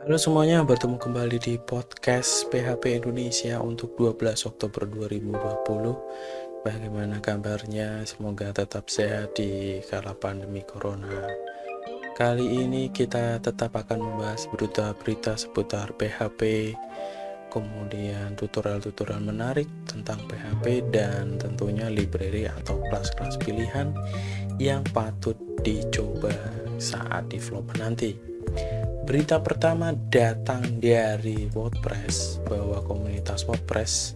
Halo 0.00 0.16
semuanya, 0.16 0.64
bertemu 0.64 0.96
kembali 0.96 1.36
di 1.36 1.60
podcast 1.60 2.48
PHP 2.48 3.04
Indonesia 3.04 3.60
untuk 3.60 4.00
12 4.00 4.48
Oktober 4.48 4.88
2020. 4.88 6.64
Bagaimana 6.64 7.20
kabarnya? 7.20 8.08
Semoga 8.08 8.48
tetap 8.48 8.88
sehat 8.88 9.36
di 9.36 9.76
kala 9.84 10.16
pandemi 10.16 10.64
corona. 10.64 11.28
Kali 12.16 12.48
ini 12.48 12.88
kita 12.88 13.44
tetap 13.44 13.76
akan 13.76 14.00
membahas 14.00 14.48
berita-berita 14.48 15.36
seputar 15.36 15.92
PHP, 15.92 16.72
kemudian 17.52 18.40
tutorial-tutorial 18.40 19.20
menarik 19.20 19.68
tentang 19.84 20.24
PHP 20.24 20.88
dan 20.88 21.36
tentunya 21.36 21.92
library 21.92 22.48
atau 22.48 22.80
kelas-kelas 22.88 23.36
pilihan 23.36 23.92
yang 24.56 24.80
patut 24.96 25.36
dicoba 25.60 26.32
saat 26.80 27.28
develop 27.28 27.68
nanti. 27.76 28.16
Berita 29.10 29.42
pertama 29.42 29.90
datang 29.90 30.78
dari 30.78 31.50
WordPress 31.50 32.46
bahwa 32.46 32.78
komunitas 32.86 33.42
WordPress 33.42 34.14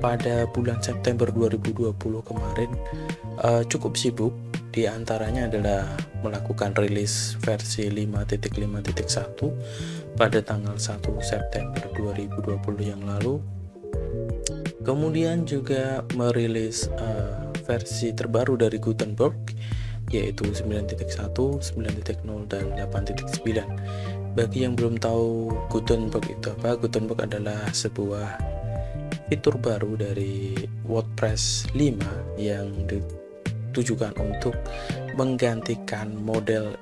pada 0.00 0.48
bulan 0.48 0.80
September 0.80 1.28
2020 1.28 1.92
kemarin 2.24 2.72
uh, 3.44 3.60
cukup 3.68 3.92
sibuk 3.92 4.32
di 4.72 4.88
antaranya 4.88 5.52
adalah 5.52 5.84
melakukan 6.24 6.72
rilis 6.80 7.36
versi 7.44 7.92
5.5.1 7.92 10.16
pada 10.16 10.40
tanggal 10.40 10.80
1 10.80 11.12
September 11.20 11.84
2020 11.92 12.88
yang 12.88 13.04
lalu. 13.04 13.36
Kemudian 14.80 15.44
juga 15.44 16.08
merilis 16.16 16.88
uh, 16.88 17.52
versi 17.68 18.16
terbaru 18.16 18.56
dari 18.56 18.80
Gutenberg 18.80 19.52
yaitu 20.12 20.44
9.1, 20.44 20.92
9.0 20.92 21.72
dan 22.52 22.76
8.9. 22.76 23.64
Bagi 24.32 24.64
yang 24.64 24.72
belum 24.72 24.96
tahu 24.96 25.52
Gutenberg 25.68 26.24
itu 26.24 26.48
apa, 26.56 26.80
Gutenberg 26.80 27.28
adalah 27.28 27.68
sebuah 27.68 28.40
fitur 29.28 29.60
baru 29.60 29.92
dari 29.96 30.56
WordPress 30.88 31.68
5 31.76 32.40
yang 32.40 32.72
ditujukan 32.88 34.16
untuk 34.16 34.56
menggantikan 35.20 36.16
model 36.16 36.72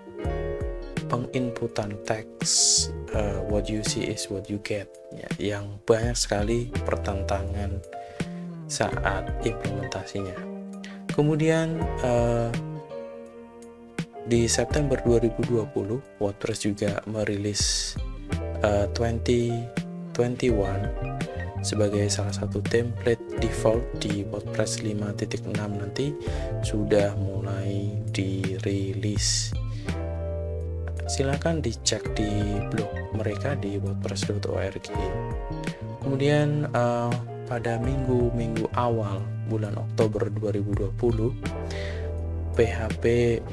penginputan 1.11 1.91
teks 2.07 2.87
uh, 3.19 3.43
what 3.51 3.67
you 3.67 3.83
see 3.83 4.07
is 4.07 4.31
what 4.31 4.47
you 4.47 4.63
get 4.63 4.87
ya, 5.11 5.27
yang 5.51 5.83
banyak 5.83 6.15
sekali 6.15 6.71
pertentangan 6.87 7.83
saat 8.71 9.27
implementasinya. 9.43 10.39
Kemudian 11.11 11.83
uh, 12.07 12.55
di 14.31 14.47
September 14.47 14.95
2020, 15.03 16.23
WordPress 16.23 16.63
juga 16.63 17.03
merilis 17.11 17.99
uh, 18.63 18.87
2021 18.95 20.15
sebagai 21.67 22.07
salah 22.09 22.33
satu 22.33 22.63
template 22.63 23.43
default 23.43 23.83
di 23.99 24.23
WordPress 24.23 24.87
5.6 24.87 25.51
nanti 25.51 26.15
sudah 26.63 27.19
mulai 27.19 27.91
dirilis. 28.15 29.51
Silahkan 31.11 31.59
dicek 31.59 32.15
di 32.15 32.31
blog 32.71 32.89
mereka 33.19 33.59
di 33.59 33.83
wordpress.org. 33.83 34.95
Kemudian 36.07 36.71
uh, 36.71 37.11
pada 37.51 37.83
minggu-minggu 37.83 38.71
awal 38.79 39.27
bulan 39.51 39.75
Oktober 39.75 40.31
2020 40.31 42.00
PHP 42.55 43.05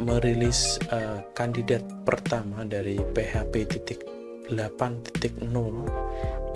merilis 0.01 0.81
uh, 0.89 1.21
kandidat 1.37 1.85
pertama 2.03 2.65
dari 2.65 2.97
PHP 2.97 3.53
titik 3.69 4.01
8.0 4.49 5.43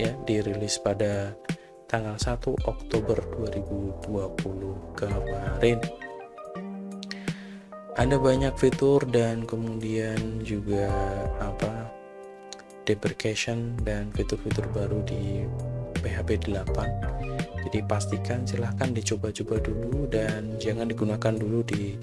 ya 0.00 0.12
dirilis 0.24 0.80
pada 0.80 1.36
tanggal 1.86 2.16
1 2.16 2.68
Oktober 2.68 3.18
2020 3.36 4.96
kemarin. 4.96 5.78
Ada 7.92 8.16
banyak 8.16 8.56
fitur 8.56 9.04
dan 9.04 9.44
kemudian 9.44 10.40
juga 10.40 10.88
apa 11.36 11.92
deprecation 12.88 13.76
dan 13.84 14.08
fitur-fitur 14.16 14.64
baru 14.72 15.04
di 15.04 15.44
PHP 16.00 16.48
8 16.48 17.31
jadi 17.72 17.88
pastikan 17.88 18.44
silahkan 18.44 18.92
dicoba-coba 18.92 19.56
dulu 19.64 20.04
dan 20.12 20.60
jangan 20.60 20.92
digunakan 20.92 21.32
dulu 21.32 21.64
di 21.64 21.96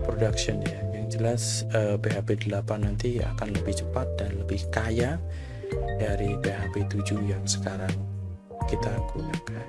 production 0.00 0.64
ya. 0.64 0.80
Yang 0.96 1.06
jelas 1.20 1.42
uh, 1.76 2.00
PHP 2.00 2.48
8 2.48 2.64
nanti 2.80 3.20
akan 3.20 3.52
lebih 3.52 3.84
cepat 3.84 4.08
dan 4.16 4.40
lebih 4.40 4.64
kaya 4.72 5.20
dari 6.00 6.40
PHP 6.40 7.04
7 7.04 7.20
yang 7.28 7.44
sekarang 7.44 7.92
kita 8.64 8.96
gunakan. 9.12 9.68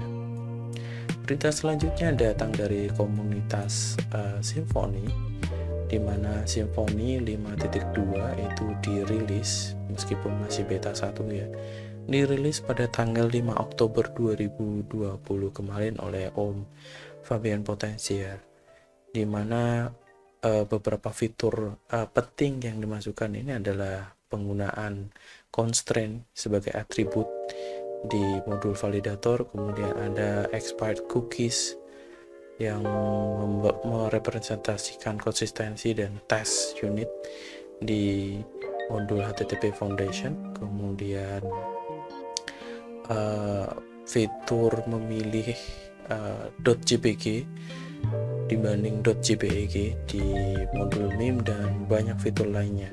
Berita 1.28 1.52
selanjutnya 1.52 2.16
datang 2.16 2.56
dari 2.56 2.88
komunitas 2.96 4.00
uh, 4.16 4.40
Symfony 4.40 5.12
di 5.92 6.00
mana 6.00 6.48
Symfony 6.48 7.20
5.2 7.28 8.40
itu 8.40 8.66
dirilis 8.80 9.76
meskipun 9.92 10.32
masih 10.48 10.64
beta 10.64 10.96
1 10.96 11.12
ya 11.28 11.44
dirilis 12.12 12.60
pada 12.60 12.92
tanggal 12.92 13.32
5 13.32 13.56
Oktober 13.56 14.12
2020 14.12 15.24
kemarin 15.56 15.96
oleh 16.04 16.28
Om 16.36 16.68
Fabian 17.24 17.64
Potensier 17.64 18.44
di 19.12 19.24
mana 19.24 19.88
uh, 20.44 20.64
beberapa 20.68 21.10
fitur 21.16 21.80
uh, 21.80 22.08
penting 22.12 22.60
yang 22.68 22.84
dimasukkan 22.84 23.32
ini 23.32 23.56
adalah 23.56 24.12
penggunaan 24.28 25.12
constraint 25.52 26.28
sebagai 26.36 26.76
atribut 26.76 27.28
di 28.08 28.24
modul 28.44 28.76
validator 28.76 29.48
kemudian 29.48 29.96
ada 29.96 30.52
expired 30.52 31.08
cookies 31.08 31.80
yang 32.60 32.84
merepresentasikan 33.88 35.18
konsistensi 35.18 35.96
dan 35.98 36.20
test 36.28 36.78
unit 36.84 37.10
di 37.82 38.38
modul 38.90 39.22
HTTP 39.24 39.74
Foundation 39.74 40.54
kemudian 40.54 41.42
uh, 43.12 43.68
fitur 44.08 44.72
memilih 44.88 45.52
uh, 46.08 46.48
.jpg 46.64 47.44
dibanding 48.52 49.00
.jpeg 49.00 49.96
di 50.04 50.24
modul 50.76 51.08
MIM 51.16 51.40
dan 51.48 51.88
banyak 51.88 52.20
fitur 52.20 52.52
lainnya. 52.52 52.92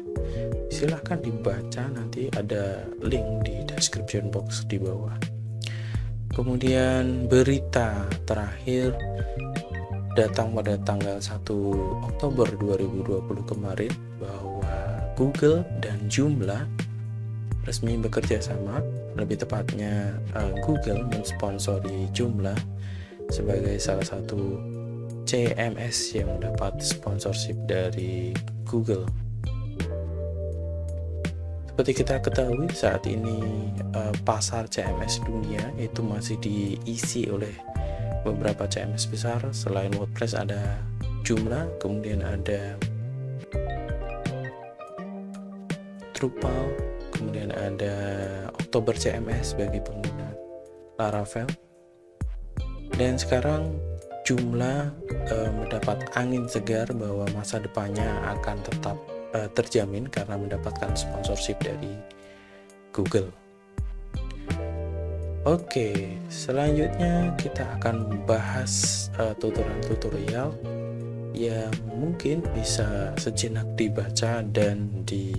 Silahkan 0.71 1.19
dibaca 1.19 1.91
nanti 1.91 2.31
ada 2.31 2.87
link 3.03 3.43
di 3.43 3.67
description 3.67 4.31
box 4.31 4.63
di 4.71 4.79
bawah. 4.79 5.19
Kemudian 6.31 7.27
berita 7.27 8.07
terakhir 8.23 8.95
datang 10.15 10.55
pada 10.55 10.79
tanggal 10.87 11.19
1 11.19 12.07
Oktober 12.07 12.47
2020 12.63 13.51
kemarin 13.51 13.91
bahwa 14.23 14.75
Google 15.19 15.67
dan 15.83 16.07
Joomla 16.07 16.63
resmi 17.67 17.99
bekerja 17.99 18.39
sama, 18.39 18.79
lebih 19.19 19.43
tepatnya 19.43 20.15
uh, 20.39 20.55
Google 20.63 21.05
mensponsori 21.11 22.09
Joomla 22.15 22.55
sebagai 23.29 23.77
salah 23.83 24.07
satu 24.07 24.57
CMS 25.29 26.17
yang 26.17 26.33
mendapat 26.41 26.81
sponsorship 26.81 27.59
dari 27.69 28.33
Google. 28.65 29.05
Seperti 31.69 31.93
kita 32.03 32.19
ketahui 32.19 32.67
saat 32.75 33.07
ini 33.07 33.71
uh, 33.95 34.11
pasar 34.27 34.67
CMS 34.67 35.23
dunia 35.23 35.63
itu 35.79 36.03
masih 36.03 36.41
diisi 36.43 37.29
oleh 37.31 37.55
beberapa 38.27 38.67
CMS 38.67 39.07
besar 39.07 39.39
selain 39.55 39.95
WordPress 39.95 40.35
ada 40.35 40.81
Joomla, 41.23 41.69
kemudian 41.79 42.25
ada 42.25 42.75
Drupal, 46.19 46.75
kemudian 47.19 47.51
ada 47.51 47.95
Oktober 48.63 48.95
CMS 48.95 49.59
bagi 49.59 49.83
pengguna 49.83 50.31
Laravel 51.03 51.51
dan 52.95 53.19
sekarang 53.19 53.75
jumlah 54.23 54.95
e, 55.11 55.37
mendapat 55.51 56.07
angin 56.15 56.47
segar 56.47 56.87
bahwa 56.95 57.27
masa 57.35 57.59
depannya 57.59 58.07
akan 58.39 58.57
tetap 58.63 58.97
e, 59.35 59.51
terjamin 59.59 60.07
karena 60.07 60.39
mendapatkan 60.39 60.95
sponsorship 60.95 61.59
dari 61.59 61.99
Google. 62.95 63.35
Oke, 65.47 66.19
selanjutnya 66.29 67.33
kita 67.41 67.65
akan 67.81 68.11
membahas 68.11 69.07
tutorial-tutorial 69.41 70.53
yang 71.33 71.71
mungkin 71.95 72.43
bisa 72.53 73.15
sejenak 73.17 73.65
dibaca 73.79 74.43
dan 74.51 74.91
di 75.07 75.33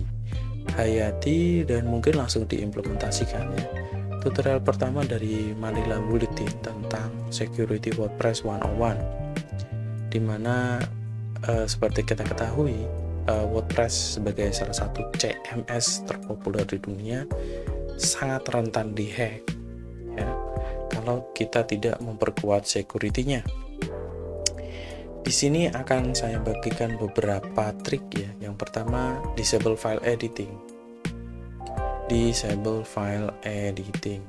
hayati 0.76 1.64
dan 1.66 1.88
mungkin 1.88 2.20
langsung 2.20 2.46
diimplementasikan 2.46 3.46
ya. 3.54 3.66
Tutorial 4.20 4.60
pertama 4.60 5.00
dari 5.00 5.56
Manila 5.56 5.96
Bulletin 5.96 6.52
tentang 6.60 7.08
Security 7.32 7.88
WordPress 7.96 8.44
101 8.44 10.12
di 10.12 10.20
mana 10.20 10.76
uh, 11.48 11.64
seperti 11.64 12.04
kita 12.04 12.26
ketahui 12.26 12.84
uh, 13.30 13.46
WordPress 13.48 14.20
sebagai 14.20 14.52
salah 14.52 14.76
satu 14.76 15.08
CMS 15.16 16.04
terpopuler 16.04 16.66
di 16.68 16.76
dunia 16.82 17.24
sangat 17.96 18.44
rentan 18.52 18.92
dihack 18.92 19.40
ya 20.18 20.28
kalau 20.90 21.30
kita 21.32 21.64
tidak 21.64 21.96
memperkuat 22.02 22.66
security-nya. 22.66 23.46
Di 25.20 25.32
sini 25.32 25.68
akan 25.68 26.16
saya 26.16 26.40
bagikan 26.40 26.96
beberapa 26.96 27.70
trik 27.84 28.08
ya. 28.16 28.30
Yang 28.40 28.56
pertama, 28.66 29.20
disable 29.36 29.76
file 29.76 30.00
editing. 30.02 30.50
Disable 32.08 32.82
file 32.82 33.30
editing. 33.44 34.24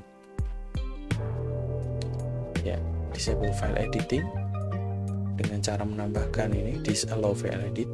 Ya, 2.62 2.78
disable 3.10 3.50
file 3.56 3.80
editing 3.80 4.22
dengan 5.34 5.58
cara 5.64 5.82
menambahkan 5.82 6.52
ini 6.52 6.78
disallow 6.84 7.34
file 7.34 7.72
edit. 7.72 7.88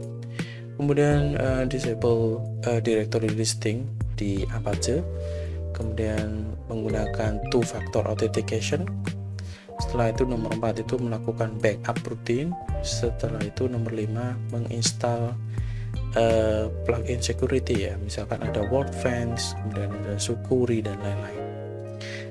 Kemudian 0.77 1.35
uh, 1.39 1.65
disable 1.67 2.43
uh, 2.67 2.79
directory 2.83 3.31
listing 3.33 3.87
di 4.19 4.43
Apache. 4.55 5.01
Kemudian 5.73 6.59
menggunakan 6.67 7.39
two 7.55 7.63
factor 7.63 8.03
authentication 8.03 8.83
setelah 9.89 10.13
itu 10.13 10.29
nomor 10.29 10.53
4 10.53 10.85
itu 10.85 11.01
melakukan 11.01 11.57
backup 11.65 11.97
rutin. 12.05 12.53
Setelah 12.85 13.41
itu 13.41 13.73
nomor 13.73 13.89
5 13.89 14.53
menginstal 14.53 15.33
uh, 16.13 16.69
plugin 16.85 17.25
security 17.25 17.89
ya. 17.89 17.97
Misalkan 17.97 18.45
ada 18.45 18.69
WordFence 18.69 19.57
kemudian 19.57 19.89
ada 20.05 20.21
Sukuri 20.21 20.85
dan 20.85 21.01
lain-lain. 21.01 21.41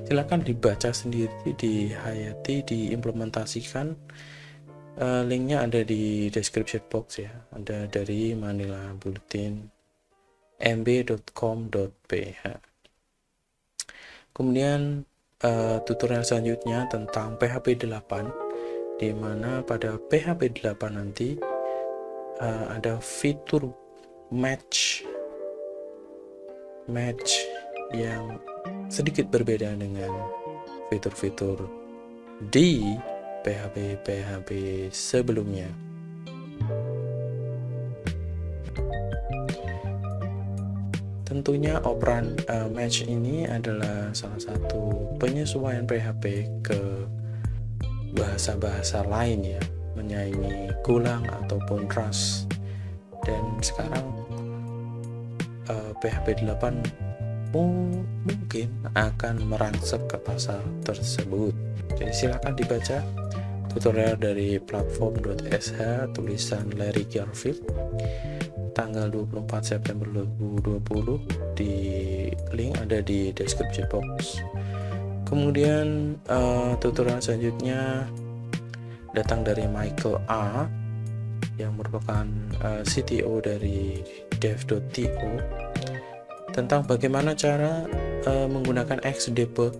Silahkan 0.06 0.38
dibaca 0.38 0.94
sendiri 0.94 1.50
dihayati 1.58 2.62
diimplementasikan. 2.62 3.98
Uh, 4.94 5.26
linknya 5.26 5.66
ada 5.66 5.82
di 5.82 6.30
description 6.30 6.86
box 6.86 7.26
ya. 7.26 7.34
Ada 7.50 7.90
dari 7.90 8.38
Manila 8.38 8.94
Bulletin 8.94 9.66
mb.com.ph 10.62 12.42
kemudian 14.30 15.02
uh, 15.44 15.78
tutorial 15.86 16.26
selanjutnya 16.26 16.86
tentang 16.90 17.38
PHP 17.38 17.86
8 17.86 18.98
di 18.98 19.14
mana 19.14 19.62
pada 19.62 19.94
PHP 19.94 20.58
8 20.58 20.98
nanti 20.98 21.38
uh, 22.42 22.64
ada 22.74 22.98
fitur 22.98 23.70
match 24.34 25.06
match 26.90 27.46
yang 27.94 28.40
sedikit 28.88 29.28
berbeda 29.28 29.76
dengan 29.76 30.10
fitur-fitur 30.88 31.68
di 32.48 32.96
PHP 33.44 33.76
PHP 34.02 34.50
sebelumnya. 34.92 35.87
Tentunya 41.28 41.76
operan 41.84 42.40
uh, 42.48 42.72
match 42.72 43.04
ini 43.04 43.44
adalah 43.44 44.16
salah 44.16 44.40
satu 44.40 45.12
penyesuaian 45.20 45.84
PHP 45.84 46.48
ke 46.64 46.80
bahasa-bahasa 48.16 49.04
lain 49.04 49.44
ya, 49.44 49.60
menyaingi 49.92 50.72
Golang 50.80 51.28
ataupun 51.28 51.84
Rust. 51.92 52.48
Dan 53.28 53.44
sekarang 53.60 54.08
uh, 55.68 55.92
PHP 56.00 56.48
8 56.48 57.52
mungkin 57.52 58.68
akan 58.96 59.44
merangsek 59.52 60.08
ke 60.08 60.16
pasar 60.24 60.64
tersebut. 60.80 61.52
Jadi 62.00 62.12
silakan 62.16 62.56
dibaca 62.56 63.04
tutorial 63.68 64.16
dari 64.16 64.56
platform.sh 64.56 65.76
tulisan 66.16 66.72
Larry 66.74 67.04
Garfield. 67.04 67.60
Tanggal 68.72 69.10
24 69.10 69.44
September 69.62 70.06
2020 70.06 71.58
di 71.58 71.74
link 72.54 72.72
ada 72.78 73.02
di 73.02 73.34
description 73.34 73.86
box. 73.90 74.40
Kemudian 75.26 76.16
uh, 76.30 76.72
tutorial 76.80 77.20
selanjutnya 77.20 78.06
datang 79.12 79.44
dari 79.44 79.68
Michael 79.68 80.22
A 80.30 80.64
yang 81.58 81.74
merupakan 81.74 82.24
uh, 82.62 82.80
eh, 82.80 82.82
CTO 82.86 83.42
dari 83.42 83.98
dev.to 84.38 85.30
tentang 86.54 86.86
bagaimana 86.86 87.34
cara 87.34 87.82
uh, 88.24 88.46
menggunakan 88.46 89.02
Xdebug 89.02 89.74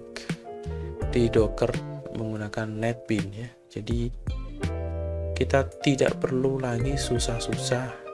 di 1.14 1.30
Docker 1.30 1.70
menggunakan 2.18 2.66
NetBean 2.66 3.28
ya 3.30 3.57
jadi 3.72 4.10
kita 5.38 5.70
tidak 5.84 6.18
perlu 6.18 6.58
lagi 6.58 6.98
susah-susah 6.98 8.08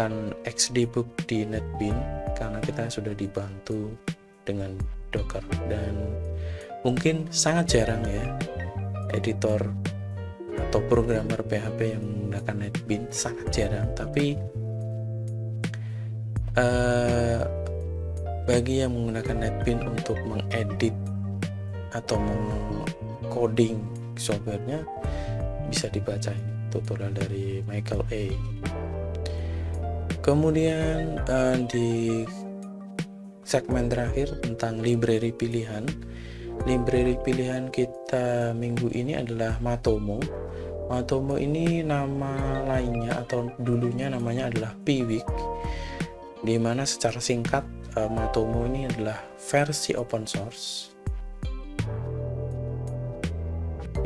menggunakan 0.00 0.32
xdebug 0.46 1.04
di 1.26 1.42
NetBean 1.44 1.98
karena 2.38 2.56
kita 2.62 2.88
sudah 2.88 3.12
dibantu 3.12 3.90
dengan 4.46 4.78
Docker. 5.10 5.42
Dan 5.66 6.14
mungkin 6.86 7.26
sangat 7.28 7.74
jarang 7.74 8.00
ya 8.06 8.38
editor 9.10 9.60
atau 10.70 10.80
programmer 10.86 11.42
PHP 11.42 11.98
yang 11.98 12.04
menggunakan 12.06 12.56
NetBean 12.70 13.02
sangat 13.10 13.46
jarang. 13.50 13.90
Tapi 13.98 14.38
uh, 16.54 17.42
bagi 18.46 18.80
yang 18.80 18.94
menggunakan 18.94 19.36
NetBean 19.36 19.80
untuk 19.90 20.16
mengedit 20.24 20.94
atau 21.94 22.18
mengcoding 22.18 23.80
softwarenya 24.18 24.84
bisa 25.70 25.86
dibaca 25.88 26.34
tutorial 26.70 27.14
dari 27.14 27.62
Michael 27.66 28.02
A. 28.10 28.24
Kemudian 30.20 31.22
uh, 31.26 31.56
di 31.66 32.22
segmen 33.42 33.90
terakhir 33.90 34.38
tentang 34.44 34.78
library 34.78 35.34
pilihan. 35.34 35.86
Library 36.68 37.16
pilihan 37.24 37.72
kita 37.72 38.52
minggu 38.52 38.92
ini 38.92 39.16
adalah 39.16 39.56
Matomo. 39.64 40.20
Matomo 40.92 41.40
ini 41.40 41.80
nama 41.80 42.60
lainnya 42.66 43.24
atau 43.24 43.48
dulunya 43.62 44.10
namanya 44.10 44.50
adalah 44.50 44.74
Piwik 44.84 45.24
di 46.40 46.56
mana 46.56 46.88
secara 46.88 47.20
singkat 47.20 47.64
uh, 47.96 48.10
Matomo 48.10 48.66
ini 48.66 48.90
adalah 48.90 49.22
versi 49.38 49.94
open 49.96 50.24
source 50.24 50.99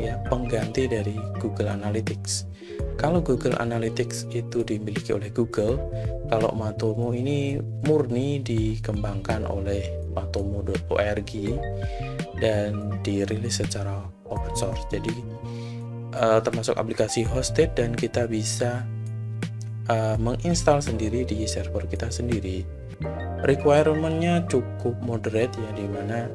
ya 0.01 0.19
pengganti 0.27 0.87
dari 0.89 1.15
Google 1.39 1.71
Analytics 1.71 2.55
kalau 2.95 3.19
Google 3.19 3.59
Analytics 3.59 4.31
itu 4.31 4.63
dimiliki 4.63 5.11
oleh 5.11 5.27
Google, 5.29 5.77
kalau 6.31 6.55
Matomo 6.55 7.11
ini 7.11 7.59
murni 7.83 8.39
dikembangkan 8.39 9.43
oleh 9.43 9.83
matomo.org 10.15 11.31
dan 12.39 12.71
dirilis 13.03 13.59
secara 13.59 13.99
open 14.31 14.53
source. 14.55 14.87
Jadi 14.87 15.11
uh, 16.15 16.39
termasuk 16.39 16.79
aplikasi 16.79 17.27
hosted 17.27 17.75
dan 17.75 17.99
kita 17.99 18.31
bisa 18.31 18.87
uh, 19.91 20.15
menginstal 20.15 20.79
sendiri 20.79 21.27
di 21.27 21.43
server 21.43 21.91
kita 21.91 22.07
sendiri. 22.07 22.63
Requirementnya 23.43 24.47
cukup 24.47 24.95
moderate 25.03 25.51
ya, 25.51 25.69
di 25.75 25.85
mana 25.91 26.31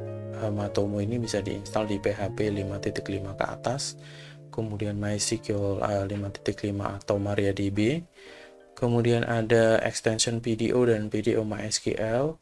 Matomo 0.49 1.05
ini 1.05 1.21
bisa 1.21 1.45
diinstal 1.45 1.85
di 1.85 2.01
PHP 2.01 2.49
5.5 2.49 3.37
ke 3.37 3.45
atas 3.45 4.01
kemudian 4.53 4.99
MySQL 4.99 5.81
5.5 5.81 6.99
atau 7.01 7.17
MariaDB, 7.17 8.05
kemudian 8.75 9.25
ada 9.25 9.79
extension 9.87 10.43
PDO 10.43 10.91
dan 10.91 11.09
PDO 11.09 11.47
MySQL, 11.47 12.37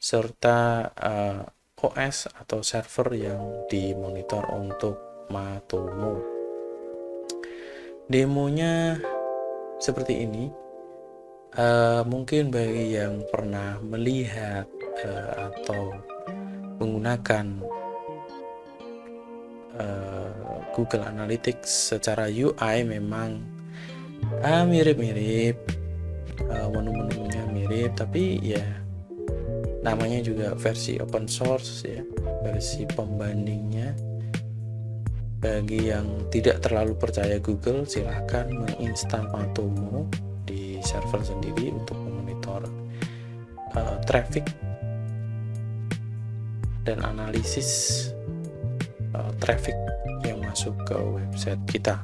serta 0.00 0.90
uh, 0.96 1.44
eh, 1.44 1.84
OS 1.84 2.28
atau 2.32 2.64
server 2.64 3.08
yang 3.16 3.68
dimonitor 3.68 4.48
untuk 4.52 4.96
Matomo. 5.28 6.18
Demonya 8.10 8.98
seperti 9.78 10.26
ini. 10.26 10.50
Uh, 11.50 12.06
mungkin 12.06 12.54
bagi 12.54 12.94
yang 12.94 13.26
pernah 13.26 13.82
melihat 13.82 14.70
uh, 15.02 15.50
atau 15.50 15.98
menggunakan 16.80 17.46
uh, 19.76 20.32
Google 20.72 21.04
Analytics 21.04 21.94
secara 21.94 22.26
UI 22.26 22.88
memang 22.88 23.44
ah, 24.40 24.64
mirip-mirip 24.64 25.56
uh, 26.48 26.68
menu-menunya 26.72 27.44
mirip 27.52 27.92
tapi 28.00 28.40
ya 28.40 28.64
namanya 29.80 30.20
juga 30.20 30.52
versi 30.56 31.00
open 31.00 31.28
source 31.28 31.84
ya 31.84 32.00
versi 32.44 32.88
pembandingnya. 32.88 34.08
Bagi 35.40 35.88
yang 35.88 36.28
tidak 36.28 36.60
terlalu 36.60 36.92
percaya 37.00 37.40
Google 37.40 37.88
silahkan 37.88 38.52
menginstal 38.52 39.24
Matomo 39.32 40.04
di 40.44 40.76
server 40.84 41.24
sendiri 41.24 41.72
untuk 41.72 41.96
memonitor 41.96 42.68
uh, 43.72 43.96
traffic 44.04 44.44
dan 46.84 47.02
analisis 47.04 48.10
uh, 49.14 49.32
traffic 49.42 49.76
yang 50.24 50.40
masuk 50.44 50.74
ke 50.84 50.96
website 50.96 51.60
kita. 51.68 52.02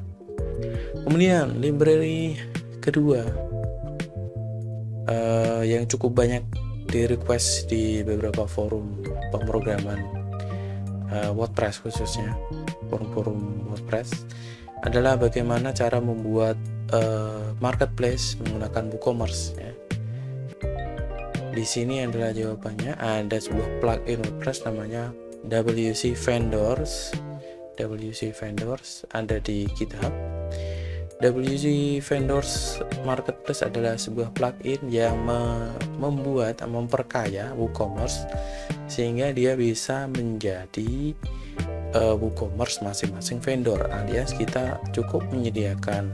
Kemudian 1.05 1.61
library 1.61 2.37
kedua 2.81 3.23
uh, 5.07 5.61
yang 5.63 5.85
cukup 5.85 6.23
banyak 6.23 6.43
di 6.87 7.03
request 7.03 7.67
di 7.67 8.01
beberapa 8.01 8.47
forum 8.47 9.03
pemrograman 9.29 9.99
uh, 11.11 11.31
WordPress 11.35 11.83
khususnya 11.83 12.33
forum-forum 12.87 13.67
WordPress 13.71 14.23
adalah 14.87 15.19
bagaimana 15.19 15.75
cara 15.75 15.99
membuat 15.99 16.55
uh, 16.95 17.51
marketplace 17.59 18.39
menggunakan 18.39 18.93
WooCommerce 18.93 19.41
ya. 19.57 19.73
Di 21.57 21.65
sini 21.65 22.05
adalah 22.05 22.37
jawabannya 22.37 23.01
ada 23.01 23.37
sebuah 23.41 23.81
plugin 23.81 24.21
WordPress 24.21 24.69
namanya 24.69 25.09
WC 25.49 26.13
Vendors. 26.13 27.17
WC 27.81 28.29
Vendors 28.37 29.09
ada 29.09 29.41
di 29.41 29.65
GitHub 29.73 30.13
WG 31.17 31.97
Vendors 32.05 32.77
Marketplace 33.01 33.65
adalah 33.65 33.97
sebuah 33.97 34.37
plugin 34.37 34.85
yang 34.85 35.17
me 35.25 35.73
membuat 35.97 36.61
memperkaya 36.61 37.57
WooCommerce 37.57 38.29
sehingga 38.85 39.33
dia 39.33 39.57
bisa 39.57 40.05
menjadi 40.13 41.17
uh, 41.97 42.13
WooCommerce 42.13 42.85
masing-masing 42.85 43.41
vendor 43.41 43.81
alias 43.89 44.29
kita 44.37 44.77
cukup 44.93 45.25
menyediakan 45.33 46.13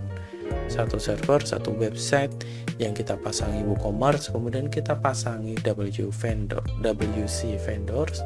satu 0.67 0.97
server, 0.97 1.43
satu 1.43 1.75
website 1.75 2.33
yang 2.81 2.97
kita 2.97 3.13
pasangi 3.19 3.61
WooCommerce, 3.61 4.33
kemudian 4.33 4.67
kita 4.71 4.97
pasangi 4.97 5.53
W 5.61 6.09
vendor, 6.09 6.63
WC 6.81 7.61
vendors 7.61 8.25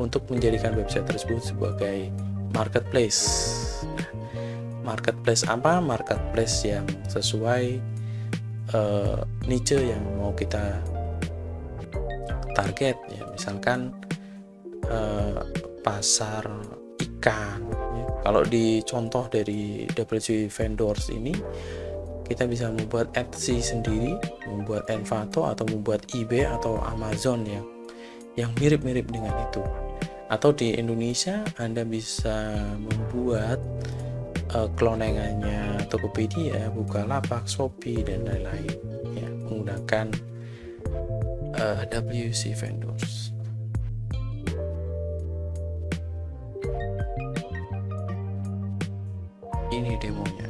untuk 0.00 0.24
menjadikan 0.32 0.72
website 0.72 1.04
tersebut 1.04 1.52
sebagai 1.52 2.08
marketplace. 2.56 3.20
Marketplace 4.82 5.44
apa? 5.46 5.78
Marketplace 5.78 6.64
yang 6.66 6.86
sesuai 7.06 7.78
uh, 8.74 9.22
niche 9.46 9.78
yang 9.78 10.02
mau 10.18 10.32
kita 10.32 10.80
target 12.56 12.96
ya. 13.12 13.22
Misalkan 13.30 13.92
uh, 14.88 15.40
pasar 15.84 16.44
ikan. 16.98 17.60
Kalau 18.22 18.46
di 18.46 18.80
contoh 18.86 19.26
dari 19.26 19.86
WG 19.90 20.46
vendors 20.46 21.10
ini 21.10 21.34
kita 22.22 22.46
bisa 22.46 22.70
membuat 22.70 23.12
Etsy 23.18 23.60
sendiri, 23.60 24.16
membuat 24.46 24.88
Envato 24.88 25.44
atau 25.44 25.66
membuat 25.68 26.06
eBay 26.14 26.46
atau 26.48 26.78
Amazon 26.80 27.44
yang 27.44 27.66
yang 28.38 28.50
mirip-mirip 28.56 29.04
dengan 29.10 29.34
itu. 29.50 29.60
Atau 30.32 30.56
di 30.56 30.72
Indonesia 30.72 31.44
Anda 31.60 31.84
bisa 31.84 32.56
membuat 32.80 33.60
uh, 34.56 34.70
klonengannya 34.78 35.84
Tokopedia, 35.92 36.72
Bukalapak, 36.72 37.44
Shopee 37.44 38.00
dan 38.00 38.24
lain-lain 38.24 38.76
ya 39.12 39.28
menggunakan 39.28 40.06
uh, 41.60 41.84
eh, 41.84 42.00
WC 42.00 42.56
vendors. 42.56 43.31
Ini 49.82 49.98
demonya. 49.98 50.46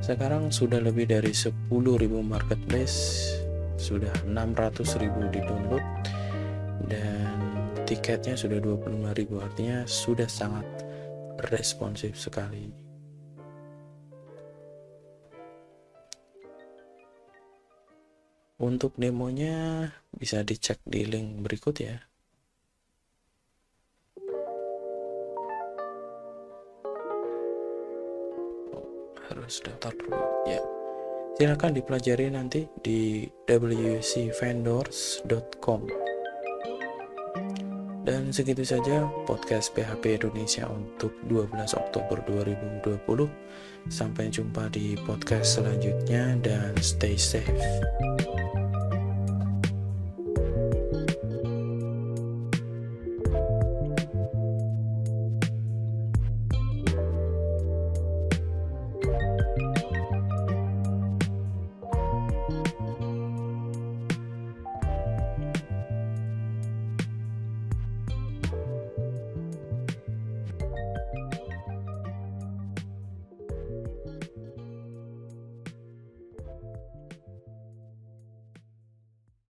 Sekarang 0.00 0.48
sudah 0.48 0.80
lebih 0.80 1.04
dari 1.04 1.36
10.000 1.36 1.68
marketplace, 2.24 3.36
sudah 3.76 4.16
600.000 4.24 5.28
di 5.28 5.44
download 5.44 5.84
dan 6.88 7.36
tiketnya 7.84 8.32
sudah 8.32 8.64
25.000 8.64 9.44
artinya 9.44 9.84
sudah 9.84 10.24
sangat 10.24 10.64
responsif 11.52 12.16
sekali. 12.16 12.72
Untuk 18.56 18.96
demonya 18.96 19.84
bisa 20.16 20.40
dicek 20.40 20.80
di 20.88 21.04
link 21.04 21.44
berikut 21.44 21.76
ya. 21.76 22.07
Daftar 29.48 29.96
dulu 29.96 30.20
ya. 30.44 30.60
Silakan 31.38 31.70
dipelajari 31.72 32.30
nanti 32.34 32.66
di 32.82 33.30
wcvendors.com. 33.46 35.80
Dan 38.08 38.32
segitu 38.32 38.64
saja 38.64 39.04
podcast 39.28 39.76
PHP 39.76 40.16
Indonesia 40.16 40.64
untuk 40.68 41.12
12 41.28 41.76
Oktober 41.76 42.24
2020. 42.24 43.28
Sampai 43.92 44.32
jumpa 44.32 44.72
di 44.72 44.96
podcast 45.04 45.60
selanjutnya 45.60 46.40
dan 46.40 46.72
stay 46.80 47.20
safe. 47.20 47.52